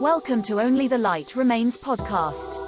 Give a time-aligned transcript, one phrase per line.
[0.00, 2.58] Welcome to Only the Light Remains podcast.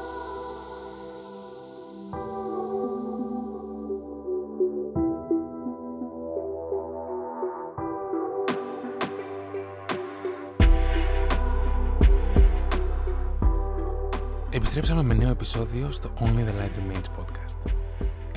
[14.50, 17.70] Επιστρέψαμε με νέο επεισόδιο στο Only the Light Remains podcast.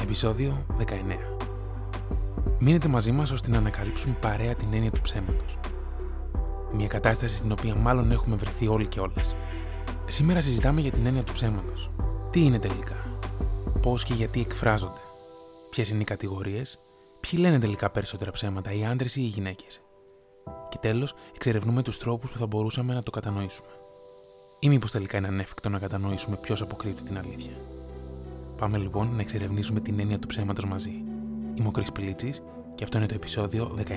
[0.02, 0.84] Επεισόδιο 19.
[2.60, 5.58] Μείνετε μαζί μας ώστε να ανακαλύψουμε παρέα την έννοια του ψέματος.
[6.76, 9.36] Μια κατάσταση στην οποία μάλλον έχουμε βρεθεί όλοι και όλες.
[10.08, 11.92] Σήμερα συζητάμε για την έννοια του ψέματος.
[12.30, 12.96] Τι είναι τελικά,
[13.82, 15.02] πώς και γιατί εκφράζονται,
[15.70, 16.80] ποιες είναι οι κατηγορίες,
[17.20, 19.82] ποιοι λένε τελικά περισσότερα ψέματα, οι άντρες ή οι γυναίκες;
[20.70, 23.70] Και τέλος, εξερευνούμε τους τρόπους που θα μπορούσαμε να το κατανοήσουμε.
[24.60, 27.54] Ή μήπως τελικά είναι ανέφικτο να κατανοήσουμε ποιος αποκρύπτει την αλήθεια.
[28.58, 31.04] Πάμε λοιπόν να εξερευνήσουμε την έννοια του ψέματος μαζί.
[31.56, 31.86] Είμαι ο Κρυ
[32.76, 33.92] και αυτό είναι το επεισόδιο 19.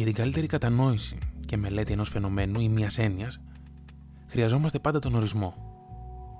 [0.00, 3.40] Για την καλύτερη κατανόηση και μελέτη ενός φαινομένου ή μιας έννοιας,
[4.26, 5.54] χρειαζόμαστε πάντα τον ορισμό.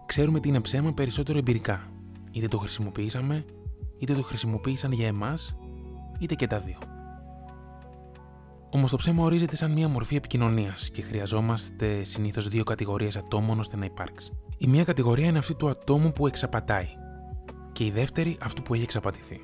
[0.07, 1.91] Ξέρουμε τι είναι ψέμα περισσότερο εμπειρικά.
[2.33, 3.45] Είτε το χρησιμοποιήσαμε,
[3.99, 5.57] είτε το χρησιμοποίησαν για εμάς,
[6.19, 6.79] είτε και τα δύο.
[8.71, 13.77] Όμως το ψέμα ορίζεται σαν μια μορφή επικοινωνίας και χρειαζόμαστε συνήθως δύο κατηγορίες ατόμων ώστε
[13.77, 14.33] να υπάρξει.
[14.59, 16.89] Η μία κατηγορία είναι αυτή του ατόμου που εξαπατάει,
[17.73, 19.41] και η δεύτερη αυτού που έχει εξαπατηθεί.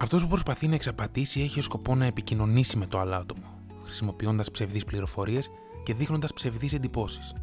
[0.00, 3.44] Αυτός που προσπαθεί να εξαπατήσει έχει ως σκοπό να επικοινωνήσει με το άλλο άτομο,
[3.84, 5.50] χρησιμοποιώντας ψευδείς πληροφορίες
[5.82, 7.34] και δείχνοντας ψευδείς εντυπώσεις.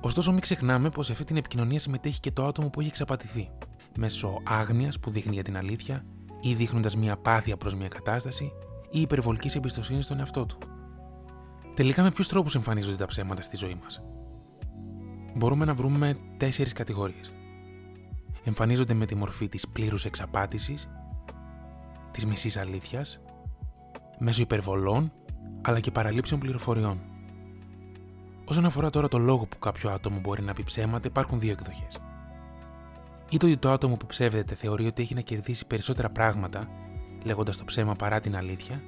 [0.00, 3.50] Ωστόσο, μην ξεχνάμε πως σε αυτή την επικοινωνία συμμετέχει και το άτομο που έχει εξαπατηθεί,
[3.96, 6.04] μέσω άγνοιας που δείχνει για την αλήθεια
[6.40, 8.52] ή δείχνοντας μια απάθεια προς μια κατάσταση
[8.90, 10.58] ή υπερβολικής εμπιστοσύνης στον εαυτό του.
[11.74, 14.02] Τελικά, με ποιους τρόπους εμφανίζονται τα ψέματα στη ζωή μας;
[15.34, 17.32] Μπορούμε να βρούμε τέσσερις κατηγορίες.
[18.44, 20.88] Εμφανίζονται με τη μορφή της πλήρους εξαπάτησης
[22.10, 23.20] της μισής αλήθειας,
[24.18, 25.12] μέσω υπερβολών
[25.62, 27.00] αλλά και παραλήψεων πληροφοριών.
[28.44, 31.98] Όσον αφορά τώρα το λόγο που κάποιο άτομο μπορεί να πει ψέματα, υπάρχουν δύο εκδοχές.
[33.30, 36.68] Είτε ότι το άτομο που ψεύδεται θεωρεί ότι έχει να κερδίσει περισσότερα πράγματα,
[37.24, 38.82] λέγοντας το ψέμα παρά την αλήθεια,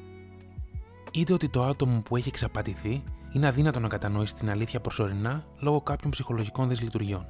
[1.12, 3.02] είτε ότι το άτομο που έχει εξαπατηθεί
[3.32, 7.26] είναι αδύνατο να κατανοήσει την αλήθεια προσωρινά λόγω κάποιων ψυχολογικών δυσλειτουργιών.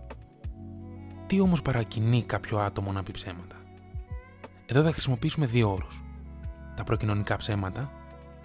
[1.26, 3.56] Τι όμως παρακινεί κάποιο άτομο να πει ψέματα;
[4.74, 6.04] Εδώ θα χρησιμοποιήσουμε δύο όρους.
[6.76, 7.90] Τα προκοινωνικά ψέματα,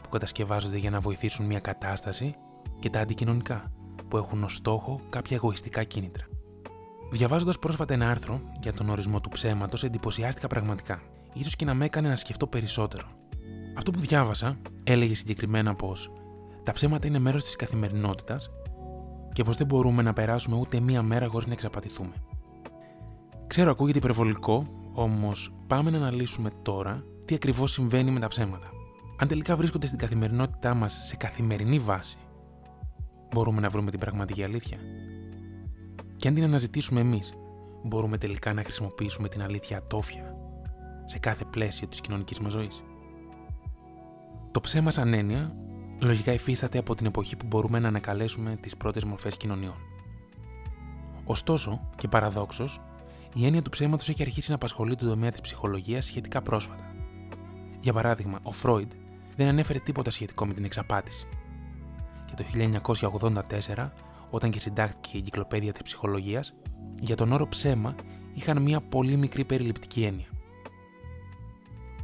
[0.04, 2.36] που κατασκευάζονται για να βοηθήσουν μια κατάσταση,
[2.80, 3.72] και τα αντικοινωνικά,
[4.08, 6.26] που έχουν ως στόχο κάποια εγωιστικά κίνητρα.
[7.12, 11.02] Διαβάζοντας πρόσφατα ένα άρθρο για τον ορισμό του ψέματος, εντυπωσιάστηκα πραγματικά,
[11.34, 13.08] ίσως και να με έκανε να σκεφτώ περισσότερο.
[13.78, 16.12] Αυτό που διάβασα έλεγε συγκεκριμένα πως
[16.64, 18.50] τα ψέματα είναι μέρος της καθημερινότητας
[19.34, 22.14] και πως δεν μπορούμε να περάσουμε ούτε μία μέρα χωρίς να εξαπατηθούμε.
[23.48, 24.68] Ξέρω, ακούγεται υπερβολικό
[25.00, 28.70] Όμως, πάμε να αναλύσουμε τώρα τι ακριβώς συμβαίνει με τα ψέματα.
[29.18, 32.18] Αν τελικά βρίσκονται στην καθημερινότητά μας σε καθημερινή βάση,
[33.34, 34.78] μπορούμε να βρούμε την πραγματική αλήθεια.
[36.16, 37.34] Και αν την αναζητήσουμε εμείς,
[37.84, 40.36] μπορούμε τελικά να χρησιμοποιήσουμε την αλήθεια ατόφια
[41.06, 42.84] σε κάθε πλαίσιο της κοινωνικής μας ζωής.
[44.52, 45.56] Το ψέμα σαν έννοια
[46.02, 49.78] λογικά υφίσταται από την εποχή που μπορούμε να ανακαλέσουμε τις πρώτες μορφές κοινωνιών.
[51.26, 52.82] Ωστόσο, και παραδόξως,
[53.34, 56.96] η έννοια του ψέματος έχει αρχίσει να απασχολεί τον τομέα της ψυχολογίας σχετικά πρόσφατα.
[57.80, 58.92] Για παράδειγμα, ο Φρόιντ
[59.36, 61.28] δεν ανέφερε τίποτα σχετικό με την εξαπάτηση.
[62.26, 62.44] Και το
[63.76, 63.92] 1984,
[64.30, 66.54] όταν και συντάχθηκε η Εγκυκλοπαίδεια της Ψυχολογίας,
[67.02, 67.96] για τον όρο ψέμα
[68.34, 70.28] είχαν μια πολύ μικρή περιληπτική έννοια.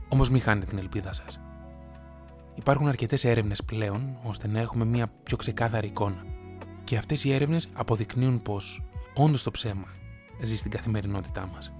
[0.09, 1.39] Όμως μην χάνετε την ελπίδα σας.
[2.55, 6.25] Υπάρχουν αρκετές έρευνες πλέον ώστε να έχουμε μια πιο ξεκάθαρη εικόνα.
[6.83, 8.83] Και αυτές οι έρευνες αποδεικνύουν πως
[9.15, 9.87] όντως το ψέμα
[10.41, 11.71] ζει στην καθημερινότητά μας.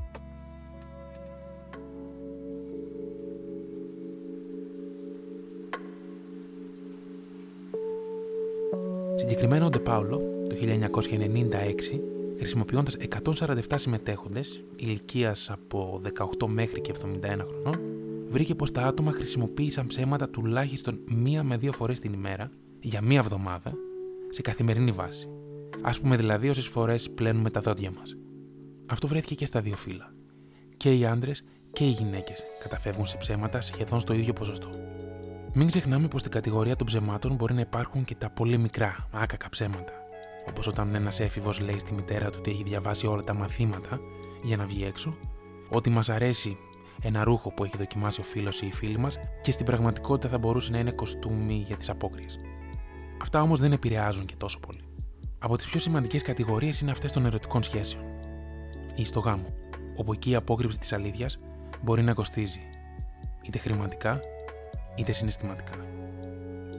[9.16, 12.00] Συγκεκριμένα ο Ντεπάουλο το 1996,
[12.38, 16.02] χρησιμοποιώντας 147 συμμετέχοντες ηλικίας από
[16.40, 17.80] 18 μέχρι και 71 χρονών,
[18.30, 22.52] βρήκε πως τα άτομα χρησιμοποίησαν ψέματα τουλάχιστον μία με δύο φορές την ημέρα
[22.82, 23.74] για μία εβδομάδα
[24.30, 25.28] σε καθημερινή βάση.
[25.82, 28.16] Ας πούμε δηλαδή όσες φορές πλένουμε τα δόντια μας.
[28.94, 30.13] Αυτό βρέθηκε και στα δύο φύλλα.
[30.78, 31.44] Και οι άντρες
[31.74, 34.69] και οι γυναίκες καταφεύγουν σε ψέματα σχεδόν στο ίδιο ποσοστό.
[35.54, 39.50] Μην ξεχνάμε πως στην κατηγορία των ψεμάτων μπορεί να υπάρχουν και τα πολύ μικρά, άκακα
[39.50, 39.94] ψέματα.
[40.50, 44.00] Όπως όταν ένας έφηβος λέει στη μητέρα του ότι έχει διαβάσει όλα τα μαθήματα
[44.44, 45.18] για να βγει έξω,
[45.69, 46.57] ότι μας αρέσει
[47.01, 50.38] ένα ρούχο που έχει δοκιμάσει ο φίλος ή η φίλη μας και στην πραγματικότητα θα
[50.38, 52.40] μπορούσε να είναι κοστούμι για τις απόκριες.
[53.22, 54.84] Αυτά όμως δεν επηρεάζουν και τόσο πολύ.
[55.40, 58.04] Από τις πιο σημαντικές κατηγορίες είναι αυτές των ερωτικών σχέσεων.
[58.95, 59.48] Ή στο γάμο,
[59.95, 61.40] όπου εκεί η απόκρυψη της αλήθειας
[61.81, 62.60] μπορεί να κοστίζει
[63.42, 64.19] είτε χρηματικά
[64.95, 65.74] είτε συναισθηματικά.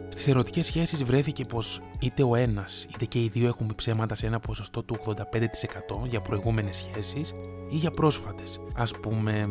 [0.08, 4.14] Στις ερωτικές σχέσεις βρέθηκε πως είτε ο ένας είτε και οι δύο έχουν πει ψέματα
[4.14, 7.32] σε ένα ποσοστό του 85% για προηγούμενες σχέσεις
[7.70, 9.48] ή για πρόσφατες, ας πούμε,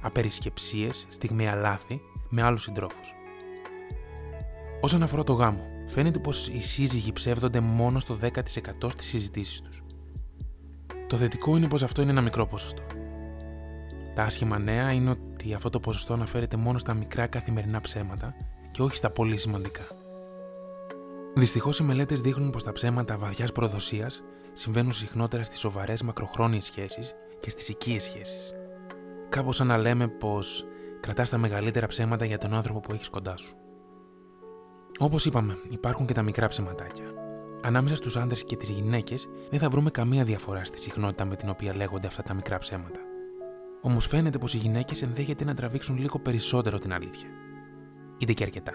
[0.00, 3.14] απερισκεψίες, στιγμία λάθη με άλλους συντρόφους.
[4.80, 9.82] Όσον αφορά το γάμο, φαίνεται πως οι σύζυγοι ψεύδονται μόνο στο 10% στις συζητήσεις τους.
[11.10, 12.82] Το θετικό είναι πως αυτό είναι ένα μικρό ποσοστό.
[14.14, 18.34] Τα άσχημα νέα είναι ότι αυτό το ποσοστό αναφέρεται μόνο στα μικρά καθημερινά ψέματα
[18.70, 19.82] και όχι στα πολύ σημαντικά.
[21.34, 24.22] Δυστυχώς οι μελέτες δείχνουν πως τα ψέματα βαθιάς προδοσίας
[24.52, 28.52] συμβαίνουν συχνότερα στις σοβαρές μακροχρόνιες σχέσεις και στις οικίες σχέσεις.
[29.28, 30.64] Κάπως σαν να λέμε πως
[31.00, 33.56] κρατάς τα μεγαλύτερα ψέματα για τον άνθρωπο που έχεις κοντά σου.
[34.98, 37.04] Όπως είπαμε, υπάρχουν και τα μικρά ψεματάκια.
[37.62, 41.48] Ανάμεσα στους άντρε και τις γυναίκες δεν θα βρούμε καμία διαφορά στη συχνότητα με την
[41.48, 43.00] οποία λέγονται αυτά τα μικρά ψέματα.
[43.82, 47.28] Όμως φαίνεται πως οι γυναίκες ενδέχεται να τραβήξουν λίγο περισσότερο την αλήθεια.
[48.18, 48.72] Είτε και αρκετά.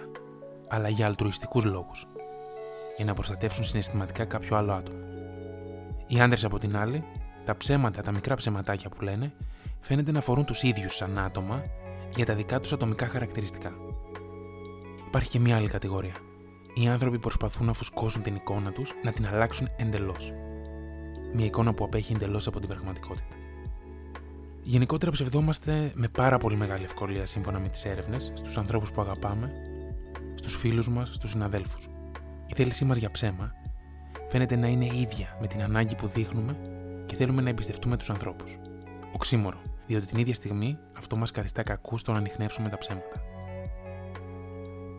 [0.67, 2.07] Αλλά για αλτρουιστικούς λόγους.
[2.95, 4.99] Για να προστατεύσουν συναισθηματικά κάποιο άλλο άτομο.
[6.07, 7.03] Οι άντρε από την άλλη,
[7.45, 9.33] τα ψέματα, τα μικρά ψεματάκια που λένε,
[9.81, 11.63] φαίνεται να αφορούν τους ίδιους σαν άτομα
[12.15, 13.73] για τα δικά τους ατομικά χαρακτηριστικά.
[15.07, 16.13] Υπάρχει και μια άλλη κατηγορία.
[16.77, 20.33] Οι άνθρωποι προσπαθούν να φουσκώσουν την εικόνα τους, να την αλλάξουν εντελώς.
[21.33, 23.35] Μια εικόνα που απέχει εντελώς από την πραγματικότητα.
[24.63, 29.51] Γενικότερα ψευδόμαστε με πάρα πολύ μεγάλη ευκολία σύμφωνα με τις έρευνες στους ανθρώπους που αγαπάμε,
[30.35, 31.87] στους φίλους μας, στους συναδέλφους.
[32.47, 33.51] Η θέλησή μας για ψέμα
[34.29, 36.57] φαίνεται να είναι ίδια με την ανάγκη που δείχνουμε
[37.05, 38.57] και θέλουμε να εμπιστευτούμε τους ανθρώπους.
[39.11, 43.21] Οξύμορο, διότι την ίδια στιγμή αυτό μας καθιστά κακούς στο να ανοιχνεύσουμε τα ψέματα.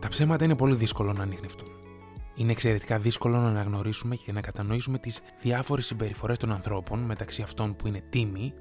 [0.06, 1.69] Τα ψέματα είναι πολύ δύσκολο να ανοιχνευτούν.
[2.35, 7.76] Είναι εξαιρετικά δύσκολο να αναγνωρίσουμε και να κατανοήσουμε τις διάφορες συμπεριφορές των ανθρώπων μεταξύ αυτών
[7.76, 8.53] που είναι τίμοι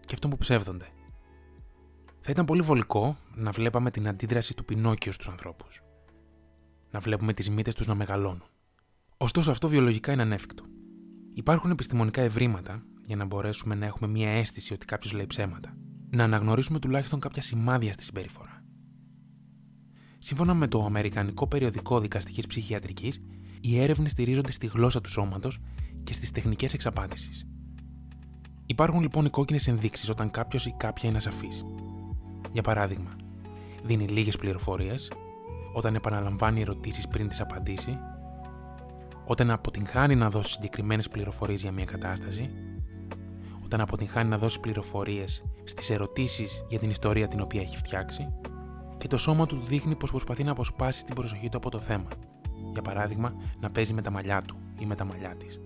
[0.00, 0.86] και αυτών που ψεύδονται.
[2.20, 5.82] Θα ήταν πολύ βολικό να βλέπαμε την αντίδραση του Πινόκιο στους ανθρώπους.
[6.90, 8.44] Να βλέπουμε τις μύτες τους να μεγαλώνουν.
[9.16, 10.64] Ωστόσο, αυτό βιολογικά είναι ανέφικτο.
[11.32, 15.76] Υπάρχουν επιστημονικά ευρήματα για να μπορέσουμε να έχουμε μία αίσθηση ότι κάποιος λέει ψέματα.
[16.10, 18.62] Να αναγνωρίσουμε τουλάχιστον κάποια σημάδια στη συμπεριφορά.
[20.18, 23.22] Σύμφωνα με το Αμερικανικό Περιοδικό Δικαστικής Ψυχιατρικής,
[23.60, 25.58] οι έρευνες στηρίζονται στη γλώσσα του σώματος
[26.04, 27.46] και στις τεχνικές εξαπάτησης.
[28.66, 31.64] Υπάρχουν λοιπόν οι κόκκινες ενδείξεις όταν κάποιος ή κάποια είναι ασαφής.
[32.52, 33.16] Για παράδειγμα,
[33.84, 35.12] δίνει λίγες πληροφορίες,
[35.72, 37.98] όταν επαναλαμβάνει ερωτήσεις πριν τις απαντήσει,
[39.26, 42.50] όταν αποτυγχάνει να δώσει συγκεκριμένες πληροφορίες για μια κατάσταση,
[43.64, 48.28] όταν αποτυγχάνει να δώσει πληροφορίες στις ερωτήσεις για την ιστορία την οποία έχει φτιάξει,
[48.98, 52.08] και το σώμα του δείχνει πως προσπαθεί να αποσπάσει την προσοχή του από το θέμα.
[52.72, 55.60] Για παράδειγμα, να παίζει με τα μαλλιά του ή με τα μαλλιά της.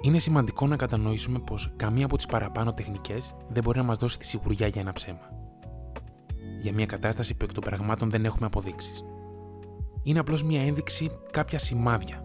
[0.00, 4.18] Είναι σημαντικό να κατανοήσουμε πως καμία από τις παραπάνω τεχνικές δεν μπορεί να μας δώσει
[4.18, 5.30] τη σιγουριά για ένα ψέμα.
[6.60, 9.04] Για μια κατάσταση που εκ των πραγμάτων δεν έχουμε αποδείξεις.
[10.02, 12.24] Είναι απλώς μια ένδειξη κάποια σημάδια.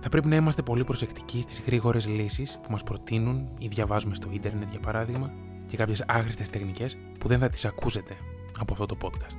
[0.00, 4.28] Θα πρέπει να είμαστε πολύ προσεκτικοί στις γρήγορες λύσεις που μας προτείνουν ή διαβάζουμε στο
[4.32, 5.32] ίντερνετ για παράδειγμα
[5.66, 8.16] και κάποιες άχρηστες τεχνικές που δεν θα τις ακούσετε
[8.58, 9.38] από αυτό το podcast.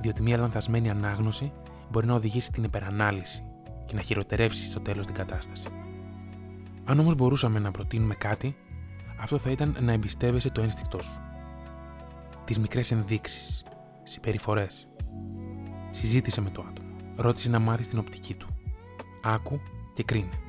[0.00, 1.52] Διότι μια λανθασμένη ανάγνωση
[1.90, 3.44] μπορεί να οδηγήσει στην υπερανάλυση
[3.86, 5.66] και να χειροτερεύσει στο τέλος την κατάσταση.
[6.84, 8.56] Αν όμως μπορούσαμε να προτείνουμε κάτι,
[9.20, 11.20] αυτό θα ήταν να εμπιστεύεσαι το ένστικτό σου.
[12.44, 13.64] Τις μικρές ενδείξεις,
[14.02, 14.88] συμπεριφορές.
[15.90, 16.88] Συζήτησε με το άτομο.
[17.16, 18.48] Ρώτησε να μάθεις την οπτική του.
[19.22, 19.60] Άκου
[19.94, 20.40] και κρίνε.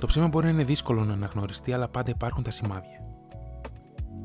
[0.00, 3.07] Το ψέμα μπορεί να είναι δύσκολο να αναγνωριστεί, αλλά πάντα υπάρχουν τα σημάδια.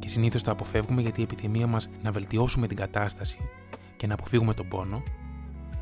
[0.04, 3.38] Και συνήθως τα αποφεύγουμε γιατί η επιθυμία μας να βελτιώσουμε την κατάσταση
[3.98, 5.04] και να αποφύγουμε τον πόνο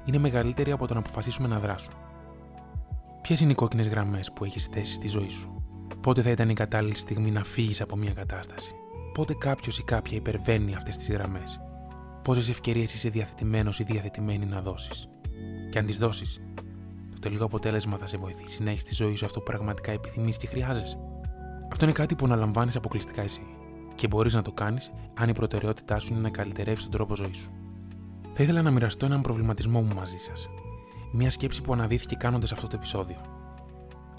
[0.05, 1.95] είναι μεγαλύτερη από το να αποφασίσουμε να δράσουμε.
[3.21, 5.63] Ποιες είναι οι κόκκινες γραμμές που έχεις θέσει στη ζωή σου,
[6.01, 8.73] Πότε θα ήταν η κατάλληλη στιγμή να φύγεις από μια κατάσταση,
[9.13, 11.61] Πότε κάποιος ή κάποια υπερβαίνει αυτές τις γραμμές,
[12.21, 15.09] Πόσες ευκαιρίες είσαι διαθετημένος ή διαθετημένη να δώσεις;
[15.69, 16.41] Και αν τις δώσεις,
[17.13, 20.37] το τελικό αποτέλεσμα θα σε βοηθήσει να έχεις στη ζωή σου αυτό που πραγματικά επιθυμείς
[20.37, 20.97] και χρειάζεσαι.
[21.71, 23.41] Αυτό είναι κάτι που αναλαμβάνεις αποκλειστικά εσύ
[24.01, 27.37] και μπορείς να το κάνεις αν η προτεραιότητά σου είναι να καλυτερεύσει τον τρόπο ζωής
[27.37, 27.51] σου.
[28.33, 30.49] Θα ήθελα να μοιραστώ έναν προβληματισμό μου μαζί σας
[31.11, 33.17] μια σκέψη που αναδύθηκε κάνοντας αυτό το επεισόδιο.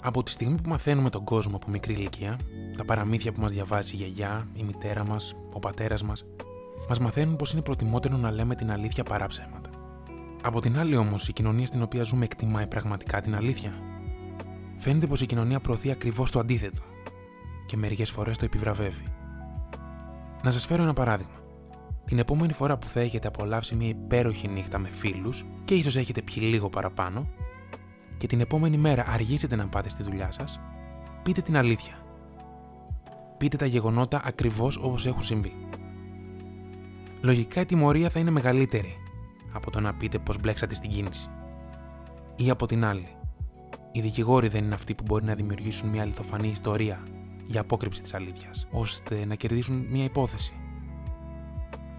[0.01, 2.39] Από τη στιγμή που μαθαίνουμε τον κόσμο από μικρή ηλικία,
[2.77, 6.25] τα παραμύθια που μας διαβάζει η γιαγιά, η μητέρα μας, ο πατέρας μας,
[6.89, 9.69] μας μαθαίνουν πως είναι προτιμότερο να λέμε την αλήθεια παρά ψέματα.
[10.43, 13.73] Από την άλλη όμως, η κοινωνία στην οποία ζούμε εκτιμάει πραγματικά την αλήθεια.
[14.77, 16.81] Φαίνεται πως η κοινωνία προωθεί ακριβώς το αντίθετο
[17.65, 19.22] και μερικές φορές το επιβραβεύει.
[20.43, 21.41] Να σας φέρω ένα παράδειγμα.
[22.05, 26.21] Την επόμενη φορά που θα έχετε απολαύσει μια υπέροχη νύχτα με φίλους και ίσως έχετε
[26.21, 27.27] πιει λίγο παραπάνω,
[28.17, 30.59] και την επόμενη μέρα αργήσετε να πάτε στη δουλειά σας,
[31.23, 31.93] πείτε την αλήθεια.
[33.37, 35.53] Πείτε τα γεγονότα ακριβώς όπως έχουν συμβεί.
[37.21, 38.95] Λογικά η τιμωρία θα είναι μεγαλύτερη
[39.53, 41.29] από το να πείτε πως μπλέξατε στην κίνηση.
[42.35, 43.07] Ή από την άλλη,
[43.91, 47.03] οι δικηγόροι δεν είναι αυτοί που μπορεί να δημιουργήσουν μια αληθοφανή ιστορία
[47.53, 50.53] για απόκρυψη της αλήθειας, ώστε να κερδίσουν μια υπόθεση.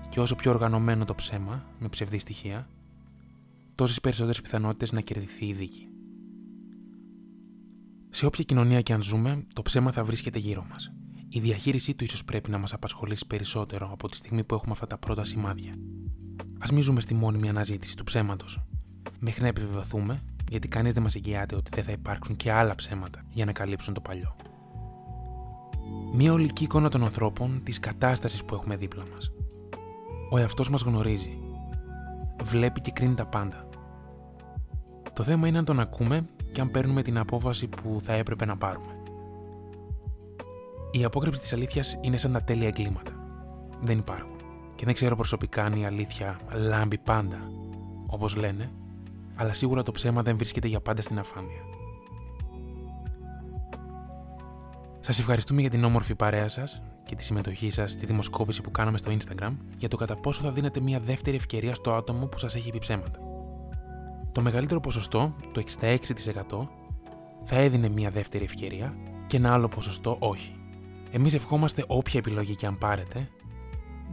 [0.09, 2.69] Και όσο πιο οργανωμένο το ψέμα, με ψευδή στοιχεία,
[3.75, 5.89] τόσες περισσότερες πιθανότητες να κερδιθεί η δίκη.
[8.11, 10.93] Σε όποια κοινωνία και αν ζούμε, το ψέμα θα βρίσκεται γύρω μας.
[11.29, 14.87] Η διαχείρισή του ίσως πρέπει να μας απασχολήσει περισσότερο από τη στιγμή που έχουμε αυτά
[14.87, 15.73] τα πρώτα σημάδια.
[16.59, 18.63] Α μην ζούμε στη μόνιμη αναζήτηση του ψέματος,
[19.19, 23.25] μέχρι να επιβεβαιωθούμε, γιατί κανείς δεν μας εγγυάται ότι δεν θα υπάρξουν και άλλα ψέματα
[23.31, 24.37] για να καλύψουν το παλιό.
[26.13, 29.33] Μία ολική εικόνα των ανθρώπων, της κατάστασης που έχουμε δίπλα μας.
[30.31, 31.39] Ο εαυτός μας γνωρίζει.
[32.43, 33.69] Βλέπει και κρίνει τα πάντα.
[35.13, 38.57] Το θέμα είναι αν τον ακούμε και αν παίρνουμε την απόφαση που θα έπρεπε να
[38.57, 38.97] πάρουμε.
[40.91, 43.13] Η απόκρυψη της αλήθειας είναι σαν τα τέλεια εγκλήματα.
[43.81, 44.37] Δεν υπάρχουν.
[44.75, 47.51] Και δεν ξέρω προσωπικά αν η αλήθεια λάμπει πάντα,
[48.07, 48.71] όπως λένε,
[49.35, 51.61] αλλά σίγουρα το ψέμα δεν βρίσκεται για πάντα στην αφάνεια.
[55.07, 58.99] Σας ευχαριστούμε για την όμορφη παρέα σας και τη συμμετοχή σας στη δημοσκόπηση που κάναμε
[58.99, 62.55] στο Instagram για το κατά πόσο θα δίνετε μια δεύτερη ευκαιρία στο άτομο που σας
[62.55, 63.19] έχει πει ψέματα.
[64.33, 66.69] Το μεγαλύτερο ποσοστό, το 66%,
[67.45, 68.97] θα έδινε μια δεύτερη ευκαιρία
[69.27, 70.57] και ένα άλλο ποσοστό όχι.
[71.11, 73.29] Εμείς ευχόμαστε όποια επιλογή και αν πάρετε,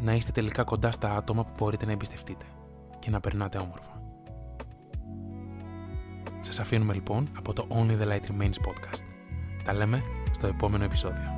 [0.01, 2.45] να είστε τελικά κοντά στα άτομα που μπορείτε να εμπιστευτείτε
[3.00, 4.01] και να περνάτε όμορφα.
[6.39, 9.03] Σας αφήνουμε λοιπόν από το Only the Light Remains podcast.
[9.63, 10.03] Τα λέμε
[10.40, 11.37] στο επόμενο επεισόδιο.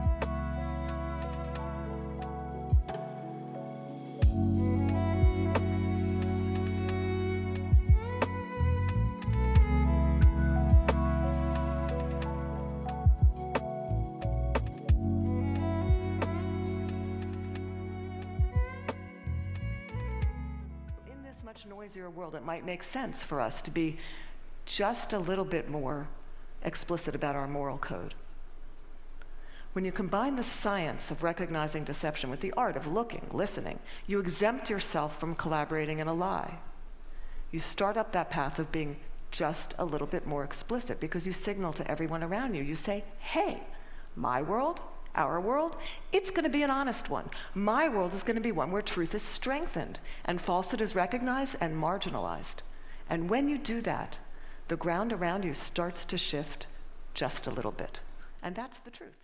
[21.59, 23.97] much noisier world, it might make sense for us to be
[24.67, 26.07] just a little bit more
[26.63, 28.15] explicit about our moral code.
[29.74, 34.20] When you combine the science of recognizing deception with the art of looking, listening, you
[34.20, 36.60] exempt yourself from collaborating in a lie.
[37.52, 38.98] You start up that path of being
[39.32, 42.64] just a little bit more explicit because you signal to everyone around you.
[42.64, 43.62] You say, hey,
[44.16, 44.80] my world
[45.16, 45.76] our world,
[46.12, 47.30] it's going to be an honest one.
[47.54, 51.56] My world is going to be one where truth is strengthened and falsehood is recognized
[51.62, 52.58] and marginalized.
[53.10, 54.18] And when you do that,
[54.70, 56.68] the ground around you starts to shift
[57.14, 58.02] just a little bit.
[58.42, 59.23] And that's the truth.